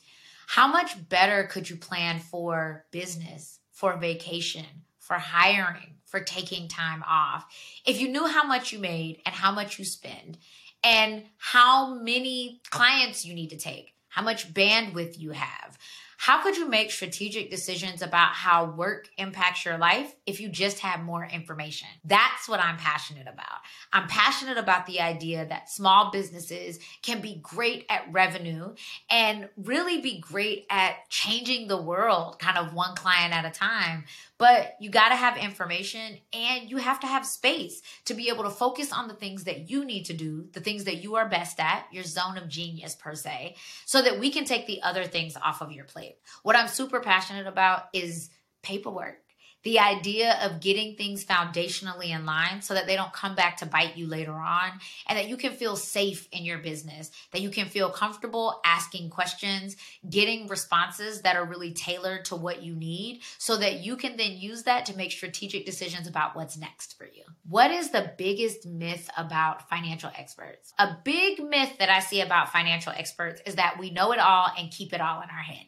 How 0.46 0.66
much 0.66 1.08
better 1.08 1.44
could 1.44 1.68
you 1.68 1.76
plan 1.76 2.20
for 2.20 2.86
business, 2.90 3.60
for 3.72 3.96
vacation, 3.96 4.66
for 4.98 5.14
hiring, 5.14 5.94
for 6.06 6.20
taking 6.20 6.68
time 6.68 7.02
off 7.08 7.44
if 7.84 8.00
you 8.00 8.08
knew 8.08 8.26
how 8.28 8.44
much 8.44 8.72
you 8.72 8.78
made 8.78 9.20
and 9.26 9.34
how 9.34 9.50
much 9.50 9.78
you 9.78 9.84
spend 9.84 10.38
and 10.84 11.24
how 11.38 11.94
many 11.94 12.60
clients 12.70 13.24
you 13.24 13.34
need 13.34 13.50
to 13.50 13.56
take, 13.56 13.94
how 14.08 14.22
much 14.22 14.54
bandwidth 14.54 15.18
you 15.18 15.32
have? 15.32 15.76
How 16.24 16.42
could 16.42 16.56
you 16.56 16.66
make 16.66 16.90
strategic 16.90 17.50
decisions 17.50 18.00
about 18.00 18.32
how 18.32 18.64
work 18.64 19.10
impacts 19.18 19.66
your 19.66 19.76
life 19.76 20.16
if 20.24 20.40
you 20.40 20.48
just 20.48 20.78
have 20.78 21.02
more 21.02 21.22
information? 21.22 21.86
That's 22.02 22.48
what 22.48 22.60
I'm 22.60 22.78
passionate 22.78 23.26
about. 23.30 23.58
I'm 23.92 24.08
passionate 24.08 24.56
about 24.56 24.86
the 24.86 25.02
idea 25.02 25.44
that 25.44 25.68
small 25.68 26.10
businesses 26.10 26.78
can 27.02 27.20
be 27.20 27.40
great 27.42 27.84
at 27.90 28.10
revenue 28.10 28.74
and 29.10 29.50
really 29.58 30.00
be 30.00 30.18
great 30.18 30.64
at 30.70 30.94
changing 31.10 31.68
the 31.68 31.82
world, 31.82 32.38
kind 32.38 32.56
of 32.56 32.72
one 32.72 32.96
client 32.96 33.36
at 33.36 33.44
a 33.44 33.50
time. 33.50 34.04
But 34.38 34.76
you 34.80 34.88
got 34.88 35.10
to 35.10 35.16
have 35.16 35.36
information 35.36 36.16
and 36.32 36.70
you 36.70 36.78
have 36.78 37.00
to 37.00 37.06
have 37.06 37.26
space 37.26 37.82
to 38.06 38.14
be 38.14 38.30
able 38.30 38.44
to 38.44 38.50
focus 38.50 38.92
on 38.92 39.08
the 39.08 39.14
things 39.14 39.44
that 39.44 39.68
you 39.68 39.84
need 39.84 40.04
to 40.06 40.14
do, 40.14 40.48
the 40.54 40.60
things 40.60 40.84
that 40.84 41.02
you 41.02 41.16
are 41.16 41.28
best 41.28 41.60
at, 41.60 41.86
your 41.92 42.04
zone 42.04 42.38
of 42.38 42.48
genius 42.48 42.94
per 42.94 43.14
se, 43.14 43.56
so 43.84 44.00
that 44.00 44.18
we 44.18 44.30
can 44.30 44.46
take 44.46 44.66
the 44.66 44.80
other 44.82 45.04
things 45.04 45.36
off 45.36 45.60
of 45.60 45.70
your 45.70 45.84
plate. 45.84 46.13
What 46.42 46.56
I'm 46.56 46.68
super 46.68 47.00
passionate 47.00 47.46
about 47.46 47.84
is 47.92 48.30
paperwork 48.62 49.24
the 49.64 49.78
idea 49.78 50.38
of 50.42 50.60
getting 50.60 50.94
things 50.94 51.24
foundationally 51.24 52.10
in 52.10 52.26
line 52.26 52.60
so 52.60 52.74
that 52.74 52.86
they 52.86 52.96
don't 52.96 53.12
come 53.12 53.34
back 53.34 53.56
to 53.56 53.66
bite 53.66 53.96
you 53.96 54.06
later 54.06 54.32
on 54.32 54.70
and 55.08 55.18
that 55.18 55.28
you 55.28 55.36
can 55.36 55.52
feel 55.52 55.74
safe 55.74 56.28
in 56.32 56.44
your 56.44 56.58
business, 56.58 57.10
that 57.32 57.40
you 57.40 57.50
can 57.50 57.66
feel 57.66 57.90
comfortable 57.90 58.60
asking 58.64 59.08
questions, 59.08 59.76
getting 60.08 60.46
responses 60.48 61.22
that 61.22 61.36
are 61.36 61.46
really 61.46 61.72
tailored 61.72 62.26
to 62.26 62.36
what 62.36 62.62
you 62.62 62.76
need 62.76 63.22
so 63.38 63.56
that 63.56 63.80
you 63.80 63.96
can 63.96 64.16
then 64.16 64.32
use 64.32 64.64
that 64.64 64.84
to 64.86 64.96
make 64.96 65.10
strategic 65.10 65.64
decisions 65.64 66.06
about 66.06 66.36
what's 66.36 66.58
next 66.58 66.96
for 66.98 67.06
you. 67.06 67.22
What 67.48 67.70
is 67.70 67.90
the 67.90 68.12
biggest 68.18 68.66
myth 68.66 69.08
about 69.16 69.68
financial 69.70 70.10
experts? 70.16 70.74
A 70.78 70.98
big 71.04 71.42
myth 71.42 71.78
that 71.78 71.88
I 71.88 72.00
see 72.00 72.20
about 72.20 72.52
financial 72.52 72.92
experts 72.94 73.40
is 73.46 73.54
that 73.54 73.78
we 73.80 73.90
know 73.90 74.12
it 74.12 74.18
all 74.18 74.48
and 74.58 74.70
keep 74.70 74.92
it 74.92 75.00
all 75.00 75.22
in 75.22 75.30
our 75.30 75.42
head. 75.42 75.64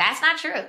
That's 0.00 0.22
not 0.22 0.38
true. 0.38 0.64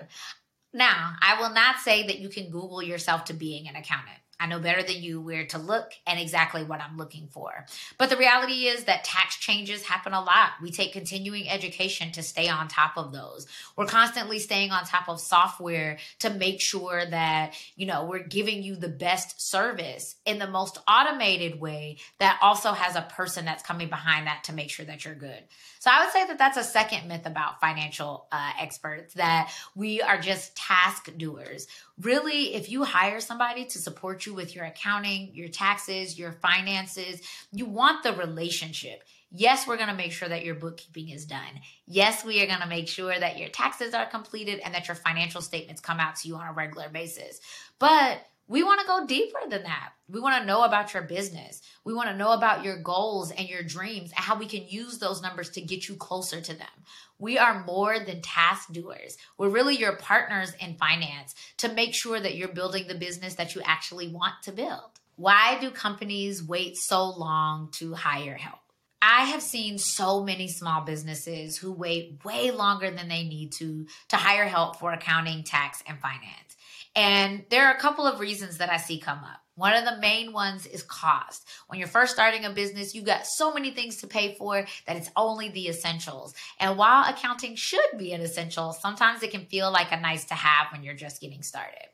Now, 0.73 1.15
I 1.21 1.39
will 1.39 1.53
not 1.53 1.79
say 1.79 2.05
that 2.07 2.19
you 2.19 2.27
can 2.27 2.49
Google 2.49 2.83
yourself 2.83 3.23
to 3.25 3.33
being 3.33 3.69
an 3.69 3.77
accountant. 3.77 4.17
I 4.41 4.47
know 4.47 4.59
better 4.59 4.81
than 4.81 5.03
you 5.03 5.21
where 5.21 5.45
to 5.47 5.59
look 5.59 5.93
and 6.07 6.19
exactly 6.19 6.63
what 6.63 6.81
I'm 6.81 6.97
looking 6.97 7.27
for. 7.27 7.67
But 7.99 8.09
the 8.09 8.17
reality 8.17 8.65
is 8.65 8.85
that 8.85 9.03
tax 9.03 9.37
changes 9.37 9.85
happen 9.85 10.13
a 10.13 10.19
lot. 10.19 10.53
We 10.63 10.71
take 10.71 10.93
continuing 10.93 11.47
education 11.47 12.11
to 12.13 12.23
stay 12.23 12.49
on 12.49 12.67
top 12.67 12.97
of 12.97 13.13
those. 13.13 13.45
We're 13.75 13.85
constantly 13.85 14.39
staying 14.39 14.71
on 14.71 14.83
top 14.85 15.07
of 15.09 15.21
software 15.21 15.99
to 16.19 16.31
make 16.31 16.59
sure 16.59 17.05
that, 17.05 17.53
you 17.75 17.85
know, 17.85 18.05
we're 18.05 18.23
giving 18.23 18.63
you 18.63 18.75
the 18.75 18.87
best 18.87 19.39
service 19.39 20.15
in 20.25 20.39
the 20.39 20.47
most 20.47 20.79
automated 20.87 21.61
way 21.61 21.97
that 22.17 22.39
also 22.41 22.71
has 22.71 22.95
a 22.95 23.03
person 23.03 23.45
that's 23.45 23.61
coming 23.61 23.89
behind 23.89 24.25
that 24.25 24.45
to 24.45 24.53
make 24.53 24.71
sure 24.71 24.87
that 24.87 25.05
you're 25.05 25.13
good. 25.13 25.43
So 25.79 25.91
I 25.91 26.03
would 26.03 26.13
say 26.13 26.25
that 26.25 26.39
that's 26.39 26.57
a 26.57 26.63
second 26.63 27.07
myth 27.07 27.27
about 27.27 27.59
financial 27.59 28.27
uh, 28.31 28.51
experts 28.59 29.13
that 29.15 29.51
we 29.75 30.01
are 30.01 30.19
just 30.19 30.55
task 30.55 31.15
doers. 31.17 31.67
Really, 32.01 32.55
if 32.55 32.69
you 32.69 32.83
hire 32.83 33.19
somebody 33.19 33.65
to 33.65 33.77
support 33.77 34.25
you 34.25 34.33
with 34.33 34.55
your 34.55 34.65
accounting, 34.65 35.31
your 35.33 35.49
taxes, 35.49 36.17
your 36.17 36.31
finances, 36.31 37.21
you 37.51 37.65
want 37.65 38.03
the 38.03 38.13
relationship. 38.13 39.03
Yes, 39.29 39.67
we're 39.67 39.77
going 39.77 39.89
to 39.89 39.95
make 39.95 40.11
sure 40.11 40.27
that 40.27 40.43
your 40.43 40.55
bookkeeping 40.55 41.09
is 41.09 41.25
done. 41.25 41.61
Yes, 41.85 42.25
we 42.25 42.41
are 42.41 42.47
going 42.47 42.59
to 42.59 42.67
make 42.67 42.87
sure 42.87 43.17
that 43.17 43.37
your 43.37 43.49
taxes 43.49 43.93
are 43.93 44.05
completed 44.05 44.59
and 44.59 44.73
that 44.73 44.87
your 44.87 44.95
financial 44.95 45.41
statements 45.41 45.79
come 45.79 45.99
out 45.99 46.15
to 46.17 46.27
you 46.27 46.35
on 46.35 46.47
a 46.47 46.53
regular 46.53 46.89
basis. 46.89 47.39
But 47.79 48.25
we 48.51 48.63
want 48.63 48.81
to 48.81 48.85
go 48.85 49.05
deeper 49.05 49.39
than 49.47 49.63
that. 49.63 49.93
We 50.09 50.19
want 50.19 50.41
to 50.41 50.45
know 50.45 50.63
about 50.63 50.93
your 50.93 51.03
business. 51.03 51.61
We 51.85 51.93
want 51.93 52.09
to 52.09 52.17
know 52.17 52.33
about 52.33 52.65
your 52.65 52.81
goals 52.81 53.31
and 53.31 53.47
your 53.47 53.63
dreams 53.63 54.11
and 54.11 54.25
how 54.25 54.37
we 54.37 54.45
can 54.45 54.67
use 54.67 54.97
those 54.97 55.21
numbers 55.21 55.51
to 55.51 55.61
get 55.61 55.87
you 55.87 55.95
closer 55.95 56.41
to 56.41 56.53
them. 56.53 56.67
We 57.17 57.37
are 57.37 57.63
more 57.63 57.97
than 57.97 58.21
task 58.21 58.73
doers. 58.73 59.15
We're 59.37 59.47
really 59.47 59.77
your 59.77 59.95
partners 59.95 60.51
in 60.59 60.75
finance 60.75 61.33
to 61.59 61.71
make 61.71 61.93
sure 61.93 62.19
that 62.19 62.35
you're 62.35 62.49
building 62.49 62.89
the 62.89 62.95
business 62.95 63.35
that 63.35 63.55
you 63.55 63.61
actually 63.63 64.09
want 64.09 64.33
to 64.43 64.51
build. 64.51 64.99
Why 65.15 65.57
do 65.61 65.71
companies 65.71 66.43
wait 66.43 66.75
so 66.75 67.09
long 67.09 67.69
to 67.75 67.93
hire 67.93 68.35
help? 68.35 68.59
I 69.01 69.27
have 69.27 69.41
seen 69.41 69.77
so 69.77 70.23
many 70.23 70.49
small 70.49 70.81
businesses 70.81 71.57
who 71.57 71.71
wait 71.71 72.19
way 72.25 72.51
longer 72.51 72.91
than 72.91 73.07
they 73.07 73.23
need 73.23 73.53
to 73.53 73.87
to 74.09 74.17
hire 74.17 74.45
help 74.45 74.75
for 74.75 74.91
accounting, 74.91 75.43
tax, 75.43 75.81
and 75.87 75.97
finance. 75.99 76.57
And 76.95 77.45
there 77.49 77.67
are 77.67 77.73
a 77.73 77.79
couple 77.79 78.05
of 78.05 78.19
reasons 78.19 78.57
that 78.57 78.69
I 78.69 78.77
see 78.77 78.99
come 78.99 79.19
up. 79.19 79.41
One 79.55 79.73
of 79.73 79.85
the 79.85 79.97
main 79.97 80.33
ones 80.33 80.65
is 80.65 80.81
cost. 80.81 81.47
When 81.67 81.77
you're 81.77 81.87
first 81.87 82.13
starting 82.13 82.45
a 82.45 82.49
business, 82.49 82.95
you 82.95 83.03
got 83.03 83.27
so 83.27 83.53
many 83.53 83.71
things 83.71 83.97
to 83.97 84.07
pay 84.07 84.33
for 84.35 84.65
that 84.87 84.97
it's 84.97 85.11
only 85.15 85.49
the 85.49 85.67
essentials. 85.67 86.33
And 86.59 86.77
while 86.77 87.07
accounting 87.07 87.55
should 87.55 87.79
be 87.97 88.13
an 88.13 88.21
essential, 88.21 88.73
sometimes 88.73 89.23
it 89.23 89.31
can 89.31 89.45
feel 89.45 89.71
like 89.71 89.91
a 89.91 89.99
nice 89.99 90.25
to 90.25 90.33
have 90.33 90.67
when 90.71 90.83
you're 90.83 90.95
just 90.95 91.21
getting 91.21 91.43
started. 91.43 91.85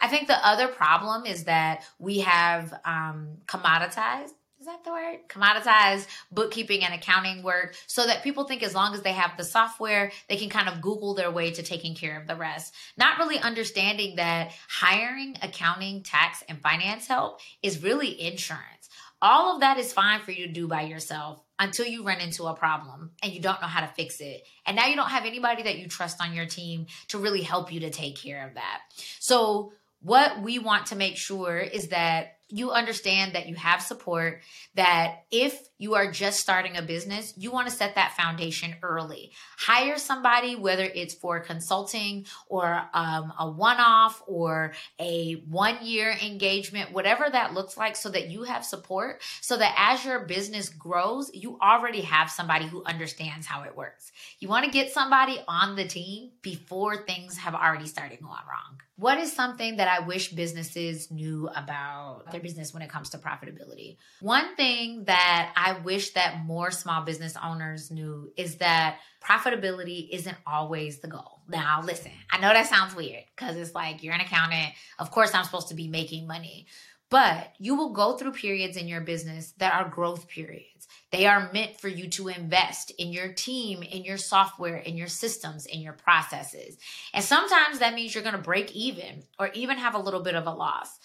I 0.00 0.08
think 0.08 0.26
the 0.26 0.46
other 0.46 0.68
problem 0.68 1.24
is 1.24 1.44
that 1.44 1.82
we 1.98 2.20
have 2.20 2.72
um, 2.84 3.38
commoditized 3.46 4.30
that 4.66 4.84
the 4.84 4.90
word? 4.90 5.18
Commoditize 5.28 6.06
bookkeeping 6.32 6.84
and 6.84 6.94
accounting 6.94 7.42
work 7.42 7.74
so 7.86 8.06
that 8.06 8.22
people 8.22 8.44
think 8.44 8.62
as 8.62 8.74
long 8.74 8.94
as 8.94 9.02
they 9.02 9.12
have 9.12 9.36
the 9.36 9.44
software, 9.44 10.10
they 10.28 10.36
can 10.36 10.48
kind 10.48 10.68
of 10.68 10.80
Google 10.80 11.14
their 11.14 11.30
way 11.30 11.50
to 11.52 11.62
taking 11.62 11.94
care 11.94 12.20
of 12.20 12.26
the 12.26 12.36
rest. 12.36 12.74
Not 12.96 13.18
really 13.18 13.38
understanding 13.38 14.16
that 14.16 14.52
hiring 14.68 15.36
accounting, 15.42 16.02
tax, 16.02 16.42
and 16.48 16.60
finance 16.60 17.06
help 17.06 17.40
is 17.62 17.82
really 17.82 18.20
insurance. 18.20 18.88
All 19.20 19.54
of 19.54 19.60
that 19.60 19.78
is 19.78 19.92
fine 19.92 20.20
for 20.20 20.30
you 20.30 20.46
to 20.46 20.52
do 20.52 20.68
by 20.68 20.82
yourself 20.82 21.42
until 21.58 21.86
you 21.86 22.04
run 22.04 22.20
into 22.20 22.44
a 22.44 22.54
problem 22.54 23.10
and 23.22 23.32
you 23.32 23.40
don't 23.40 23.60
know 23.60 23.66
how 23.66 23.80
to 23.80 23.88
fix 23.88 24.20
it. 24.20 24.42
And 24.64 24.76
now 24.76 24.86
you 24.86 24.94
don't 24.94 25.10
have 25.10 25.24
anybody 25.24 25.64
that 25.64 25.78
you 25.78 25.88
trust 25.88 26.22
on 26.22 26.34
your 26.34 26.46
team 26.46 26.86
to 27.08 27.18
really 27.18 27.42
help 27.42 27.72
you 27.72 27.80
to 27.80 27.90
take 27.90 28.16
care 28.16 28.46
of 28.46 28.54
that. 28.54 28.80
So, 29.18 29.72
what 30.00 30.42
we 30.42 30.60
want 30.60 30.86
to 30.86 30.96
make 30.96 31.16
sure 31.16 31.58
is 31.58 31.88
that 31.88 32.37
you 32.48 32.70
understand 32.70 33.34
that 33.34 33.46
you 33.46 33.54
have 33.54 33.82
support, 33.82 34.40
that 34.74 35.24
if 35.30 35.68
you 35.76 35.94
are 35.94 36.10
just 36.10 36.40
starting 36.40 36.76
a 36.76 36.82
business, 36.82 37.34
you 37.36 37.50
want 37.50 37.68
to 37.68 37.74
set 37.74 37.94
that 37.96 38.16
foundation 38.16 38.74
early. 38.82 39.32
Hire 39.58 39.98
somebody, 39.98 40.56
whether 40.56 40.84
it's 40.84 41.14
for 41.14 41.40
consulting 41.40 42.26
or 42.48 42.82
um, 42.94 43.32
a 43.38 43.50
one 43.50 43.78
off 43.78 44.22
or 44.26 44.72
a 44.98 45.34
one 45.48 45.78
year 45.82 46.16
engagement, 46.22 46.92
whatever 46.92 47.28
that 47.30 47.54
looks 47.54 47.76
like, 47.76 47.96
so 47.96 48.08
that 48.08 48.28
you 48.30 48.44
have 48.44 48.64
support, 48.64 49.20
so 49.40 49.56
that 49.56 49.74
as 49.76 50.04
your 50.04 50.20
business 50.20 50.70
grows, 50.70 51.30
you 51.34 51.58
already 51.60 52.00
have 52.00 52.30
somebody 52.30 52.66
who 52.66 52.82
understands 52.84 53.46
how 53.46 53.62
it 53.62 53.76
works. 53.76 54.10
You 54.38 54.48
want 54.48 54.64
to 54.64 54.70
get 54.70 54.92
somebody 54.92 55.38
on 55.46 55.76
the 55.76 55.86
team 55.86 56.30
before 56.42 57.04
things 57.04 57.36
have 57.38 57.54
already 57.54 57.86
started 57.86 58.20
going 58.20 58.30
wrong. 58.30 58.80
What 58.96 59.18
is 59.18 59.32
something 59.32 59.76
that 59.76 59.86
I 59.86 60.04
wish 60.04 60.32
businesses 60.32 61.08
knew 61.10 61.48
about 61.54 62.32
their 62.38 62.42
business 62.42 62.72
when 62.72 62.82
it 62.82 62.90
comes 62.90 63.10
to 63.10 63.18
profitability? 63.18 63.96
One 64.20 64.54
thing 64.56 65.04
that 65.04 65.52
I 65.56 65.78
wish 65.80 66.10
that 66.10 66.44
more 66.44 66.70
small 66.70 67.02
business 67.02 67.34
owners 67.42 67.90
knew 67.90 68.32
is 68.36 68.56
that 68.56 68.98
profitability 69.22 70.08
isn't 70.10 70.36
always 70.46 71.00
the 71.00 71.08
goal. 71.08 71.40
Now, 71.48 71.82
listen, 71.84 72.12
I 72.30 72.38
know 72.38 72.52
that 72.52 72.66
sounds 72.66 72.94
weird 72.94 73.24
because 73.36 73.56
it's 73.56 73.74
like 73.74 74.02
you're 74.02 74.14
an 74.14 74.20
accountant. 74.20 74.72
Of 74.98 75.10
course, 75.10 75.34
I'm 75.34 75.44
supposed 75.44 75.68
to 75.68 75.74
be 75.74 75.88
making 75.88 76.26
money. 76.26 76.66
But 77.10 77.54
you 77.58 77.74
will 77.74 77.94
go 77.94 78.18
through 78.18 78.32
periods 78.32 78.76
in 78.76 78.86
your 78.86 79.00
business 79.00 79.52
that 79.58 79.72
are 79.72 79.88
growth 79.88 80.28
periods. 80.28 80.86
They 81.10 81.26
are 81.26 81.50
meant 81.54 81.80
for 81.80 81.88
you 81.88 82.08
to 82.10 82.28
invest 82.28 82.92
in 82.98 83.12
your 83.12 83.32
team, 83.32 83.82
in 83.82 84.04
your 84.04 84.18
software, 84.18 84.76
in 84.76 84.98
your 84.98 85.08
systems, 85.08 85.64
in 85.64 85.80
your 85.80 85.94
processes. 85.94 86.76
And 87.14 87.24
sometimes 87.24 87.78
that 87.78 87.94
means 87.94 88.14
you're 88.14 88.22
going 88.22 88.36
to 88.36 88.42
break 88.42 88.76
even 88.76 89.22
or 89.38 89.48
even 89.54 89.78
have 89.78 89.94
a 89.94 89.98
little 89.98 90.20
bit 90.20 90.34
of 90.34 90.46
a 90.46 90.50
loss. 90.50 90.98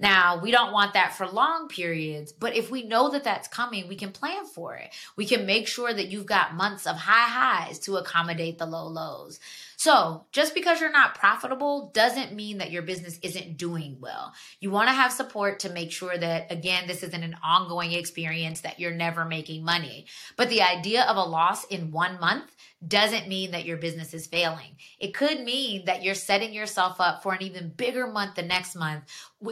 Now, 0.00 0.40
we 0.40 0.52
don't 0.52 0.72
want 0.72 0.94
that 0.94 1.16
for 1.16 1.26
long 1.26 1.68
periods, 1.68 2.32
but 2.32 2.54
if 2.54 2.70
we 2.70 2.84
know 2.84 3.10
that 3.10 3.24
that's 3.24 3.48
coming, 3.48 3.88
we 3.88 3.96
can 3.96 4.12
plan 4.12 4.46
for 4.46 4.76
it. 4.76 4.90
We 5.16 5.26
can 5.26 5.44
make 5.44 5.66
sure 5.66 5.92
that 5.92 6.08
you've 6.08 6.26
got 6.26 6.54
months 6.54 6.86
of 6.86 6.96
high 6.96 7.28
highs 7.28 7.80
to 7.80 7.96
accommodate 7.96 8.58
the 8.58 8.66
low 8.66 8.86
lows. 8.86 9.40
So, 9.78 10.26
just 10.32 10.56
because 10.56 10.80
you're 10.80 10.90
not 10.90 11.14
profitable 11.14 11.92
doesn't 11.94 12.34
mean 12.34 12.58
that 12.58 12.72
your 12.72 12.82
business 12.82 13.16
isn't 13.22 13.56
doing 13.56 13.98
well. 14.00 14.32
You 14.58 14.72
want 14.72 14.88
to 14.88 14.92
have 14.92 15.12
support 15.12 15.60
to 15.60 15.70
make 15.70 15.92
sure 15.92 16.18
that, 16.18 16.50
again, 16.50 16.88
this 16.88 17.04
isn't 17.04 17.22
an 17.22 17.36
ongoing 17.44 17.92
experience 17.92 18.62
that 18.62 18.80
you're 18.80 18.90
never 18.90 19.24
making 19.24 19.64
money. 19.64 20.06
But 20.36 20.50
the 20.50 20.62
idea 20.62 21.04
of 21.04 21.16
a 21.16 21.22
loss 21.22 21.64
in 21.66 21.92
one 21.92 22.18
month 22.18 22.56
doesn't 22.84 23.28
mean 23.28 23.52
that 23.52 23.66
your 23.66 23.76
business 23.76 24.14
is 24.14 24.26
failing. 24.26 24.78
It 24.98 25.14
could 25.14 25.42
mean 25.42 25.84
that 25.84 26.02
you're 26.02 26.16
setting 26.16 26.52
yourself 26.52 27.00
up 27.00 27.22
for 27.22 27.32
an 27.32 27.42
even 27.42 27.68
bigger 27.68 28.08
month 28.08 28.34
the 28.34 28.42
next 28.42 28.74
month 28.74 29.04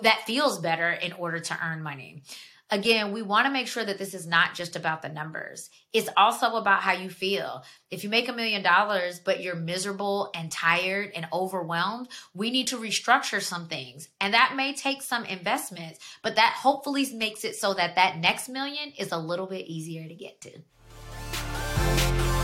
that 0.03 0.27
feels 0.27 0.59
better 0.59 0.91
in 0.91 1.13
order 1.13 1.39
to 1.39 1.59
earn 1.65 1.85
money. 1.85 2.25
Again, 2.69 3.13
we 3.13 3.23
want 3.23 3.47
to 3.47 3.53
make 3.53 3.69
sure 3.69 3.85
that 3.85 3.97
this 3.97 4.13
is 4.13 4.27
not 4.27 4.55
just 4.55 4.75
about 4.75 5.01
the 5.01 5.09
numbers. 5.09 5.71
It's 5.93 6.09
also 6.17 6.57
about 6.57 6.81
how 6.81 6.95
you 6.95 7.11
feel. 7.11 7.63
If 7.93 8.03
you 8.03 8.11
make 8.11 8.29
a 8.29 8.33
million 8.33 8.65
dollars, 8.65 9.21
but 9.21 9.41
you're 9.41 9.55
miserable 9.55 10.31
and 10.35 10.51
tired 10.51 11.13
and 11.15 11.29
overwhelmed, 11.33 12.09
we 12.35 12.51
need 12.51 12.67
to 12.69 12.77
restructure 12.77 13.41
some 13.41 13.69
things. 13.69 14.09
And 14.21 14.35
that 14.35 14.55
may 14.57 14.75
take 14.75 15.03
some 15.03 15.25
investments, 15.25 16.01
but 16.25 16.35
that 16.35 16.55
hopefully 16.61 17.07
makes 17.15 17.45
it 17.45 17.55
so 17.55 17.73
that 17.75 17.95
that 17.95 18.19
next 18.19 18.49
million 18.49 18.93
is 18.99 19.13
a 19.13 19.19
little 19.19 19.47
bit 19.47 19.67
easier 19.67 20.09
to 20.09 20.15
get 20.15 20.41
to. 20.41 20.51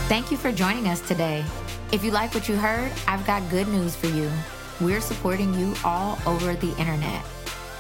Thank 0.07 0.31
you 0.31 0.37
for 0.37 0.53
joining 0.53 0.87
us 0.87 1.01
today. 1.01 1.45
If 1.91 2.05
you 2.05 2.13
like 2.13 2.33
what 2.33 2.49
you 2.49 2.55
heard, 2.55 2.93
I've 3.09 3.27
got 3.27 3.49
good 3.51 3.67
news 3.67 3.97
for 3.97 4.07
you. 4.07 4.31
We're 4.81 5.01
supporting 5.01 5.53
you 5.55 5.75
all 5.85 6.17
over 6.27 6.55
the 6.55 6.71
internet. 6.79 7.25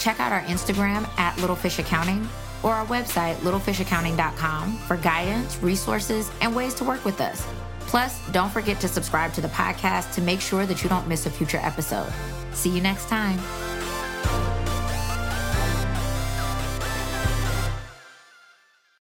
Check 0.02 0.18
out 0.18 0.32
our 0.32 0.42
Instagram 0.42 1.08
at 1.16 1.38
Littlefish 1.38 1.78
Accounting 1.78 2.28
or 2.64 2.72
our 2.72 2.84
website, 2.86 3.36
littlefishaccounting.com, 3.36 4.78
for 4.78 4.96
guidance, 4.96 5.62
resources, 5.62 6.28
and 6.40 6.56
ways 6.56 6.74
to 6.74 6.84
work 6.84 7.04
with 7.04 7.20
us. 7.20 7.46
Plus, 7.86 8.20
don't 8.30 8.50
forget 8.50 8.80
to 8.80 8.88
subscribe 8.88 9.32
to 9.34 9.40
the 9.40 9.48
podcast 9.48 10.12
to 10.14 10.20
make 10.20 10.40
sure 10.40 10.66
that 10.66 10.82
you 10.82 10.88
don't 10.88 11.06
miss 11.06 11.26
a 11.26 11.30
future 11.30 11.60
episode. 11.62 12.12
See 12.52 12.70
you 12.70 12.82
next 12.82 13.08
time. 13.08 13.38